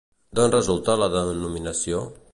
[0.39, 2.05] D'on resulta la denominació?